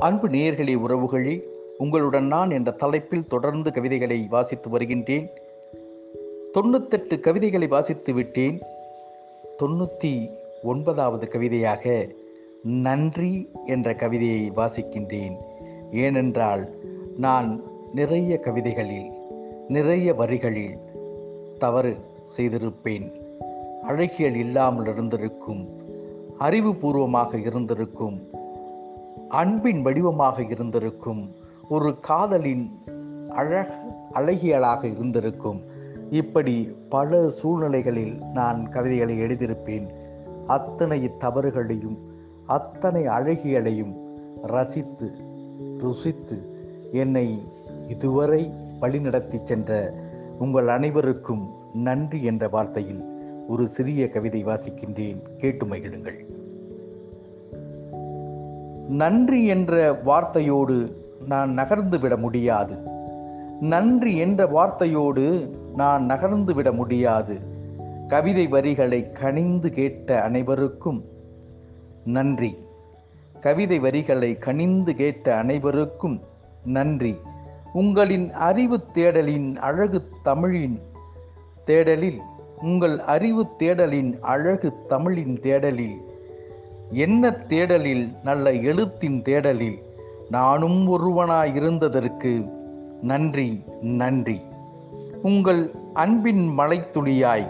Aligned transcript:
அன்பு 0.00 0.28
நேயர்களே 0.28 0.74
உறவுகளே 0.76 1.42
உங்களுடன் 1.78 2.26
நான் 2.26 2.50
என்ற 2.50 2.70
தலைப்பில் 2.70 3.26
தொடர்ந்து 3.26 3.72
கவிதைகளை 3.72 4.26
வாசித்து 4.30 4.70
வருகின்றேன். 4.70 5.30
தொண்ணூத்தெட்டு 6.54 7.20
கவிதைகளை 7.20 7.66
வாசித்து 7.66 8.12
விட்டேன். 8.12 8.62
தொண்ணூற்றி 9.58 10.30
ஒன்பதாவது 10.62 11.28
கவிதையாக 11.28 12.08
நன்றி 12.62 13.50
என்ற 13.66 13.94
கவிதையை 13.94 14.50
வாசிக்கின்றேன். 14.50 15.36
ஏனென்றால் 15.92 16.74
நான் 17.16 17.62
நிறைய 17.94 18.38
கவிதைகளில் 18.38 19.10
நிறைய 19.68 20.14
வரிகளில் 20.14 20.76
தவறு 21.58 21.96
செய்திருப்பேன். 22.36 23.12
அழகியல் 23.82 24.34
இல்லாமல் 24.34 24.86
இருந்திருக்கும் 24.86 25.68
அறிவுபூர்வமாக 26.38 27.34
இருந்திருக்கும் 27.34 28.38
அன்பின் 29.30 29.82
வடிவமாக 29.82 30.42
இருந்திருக்கும் 30.42 31.34
ஒரு 31.68 32.00
காதலின் 32.00 32.80
அழக 33.28 33.78
அழகியலாக 34.14 34.84
இருந்திருக்கும். 34.84 35.62
இப்படி 36.10 36.76
பல 36.88 37.28
சூழ்நிலைகளில் 37.28 38.18
நான் 38.34 38.68
கவிதைகளை 38.68 39.20
எழுதியிருப்பேன். 39.20 39.88
அத்தனை 40.46 41.10
தவறுகளையும் 41.18 41.98
அத்தனை 42.46 43.06
அழகியலையும் 43.06 43.94
ரசித்து 44.42 45.10
ருசித்து 45.78 46.38
என்னை 46.92 47.42
இதுவரை 47.88 48.52
வழிநடத்தி 48.80 49.42
சென்ற 49.42 49.94
உங்கள் 50.38 50.68
அனைவருக்கும் 50.68 51.50
நன்றி 51.74 52.22
என்ற 52.22 52.48
வார்த்தையில் 52.48 53.04
ஒரு 53.48 53.66
சிறிய 53.66 54.08
கவிதை 54.08 54.44
வாசிக்கின்றேன். 54.44 55.22
கேட்டு 55.36 55.66
மகிழுங்கள். 55.66 56.38
நன்றி 58.90 59.46
என்ற 59.46 59.92
வார்த்தையோடு 59.92 60.92
நான் 61.26 61.52
நகர்ந்து 61.52 61.98
விட 61.98 62.16
முடியாது. 62.16 62.78
நன்றி 63.60 64.16
என்ற 64.16 64.46
வார்த்தையோடு 64.46 65.50
நான் 65.74 66.04
நகர்ந்து 66.04 66.54
விட 66.54 66.72
முடியாது. 66.72 67.38
கவிதை 68.08 68.46
வரிகளை 68.46 69.10
கனிந்து 69.10 69.70
கேட்ட 69.70 70.22
அனைவருக்கும் 70.22 71.04
நன்றி. 72.04 72.56
கவிதை 73.40 73.78
வரிகளை 73.78 74.38
கனிந்து 74.38 74.94
கேட்ட 74.94 75.36
அனைவருக்கும் 75.36 76.20
நன்றி. 76.64 77.16
உங்களின் 77.72 78.32
அறிவு 78.32 78.80
தேடலின் 78.94 79.56
அழகு 79.56 80.08
தமிழின் 80.22 80.78
தேடலில் 81.66 82.18
உங்கள் 82.62 83.00
அறிவு 83.00 83.46
தேடலின் 83.58 84.20
அழகு 84.20 84.86
தமிழின் 84.86 85.38
தேடலில் 85.42 86.08
என்ன 86.92 87.30
தேடலில் 87.30 88.16
நல்ல 88.24 88.52
எழுத்தின் 88.52 89.22
தேடலில் 89.22 89.82
நானும் 90.30 90.88
ஒருவனாயிருந்ததற்கு 90.88 92.50
நன்றி 93.02 93.62
நன்றி. 93.80 94.40
உங்கள் 95.22 95.70
அன்பின் 95.94 96.58
மலைத்துளியாய் 96.58 97.46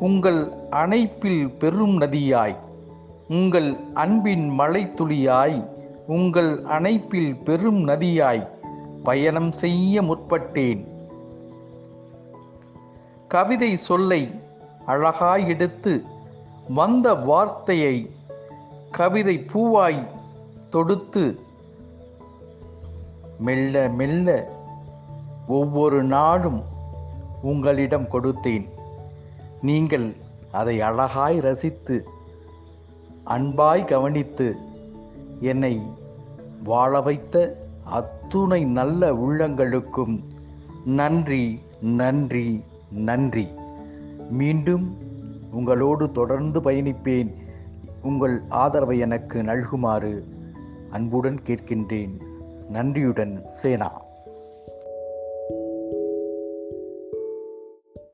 உங்கள் 0.00 0.48
அணைப்பில் 0.70 1.54
பெரும் 1.58 2.00
நதியாய் 2.00 2.56
உங்கள் 3.28 3.76
அன்பின் 3.94 4.58
மலைத்துளியாய் 4.58 5.66
உங்கள் 6.06 6.62
அணைப்பில் 6.62 7.42
பெரும் 7.44 7.88
நதியாய் 7.88 8.48
பயணம் 9.02 9.52
செய்ய 9.52 10.02
முற்பட்டேன். 10.02 10.86
கவிதை 13.28 13.76
சொல்லை 13.76 14.30
அழகாய் 14.86 15.48
எடுத்து 15.48 16.02
வந்த 16.74 17.14
வார்த்தையை 17.14 18.10
கவிதை 18.90 19.46
பூவாய் 19.52 20.06
தொடுத்து 20.70 21.40
மெல்ல 23.38 23.88
மெல்ல 23.88 24.48
ஒவ்வொரு 25.48 26.04
நாளும் 26.04 26.62
உங்களிடம் 27.42 28.04
கொடுத்தேன். 28.04 28.66
நீங்கள் 29.62 30.16
அதை 30.52 30.80
அழகாய் 30.80 31.40
ரசித்து 31.40 32.06
அன்பாய் 33.26 33.84
கவனித்து 33.84 34.56
என்னை 35.40 35.82
வாழ 36.64 37.00
வைத்த 37.00 37.66
அத்துணை 37.84 38.64
நல்ல 38.64 39.12
உள்ளங்களுக்கும் 39.12 40.24
நன்றி 40.84 41.62
நன்றி 41.80 42.64
நன்றி. 42.90 43.48
மீண்டும் 44.30 44.96
உங்களோடு 45.50 46.12
தொடர்ந்து 46.12 46.60
பயணிப்பேன். 46.60 47.39
உங்கள் 48.02 48.42
ஆதரவை 48.48 48.98
எனக்கு 48.98 49.42
நல்குமாறு 49.42 50.24
அன்புடன் 50.90 51.40
கேட்கின்றேன். 51.46 52.20
நன்றியுடன் 52.68 53.42
சேனா. 53.46 54.00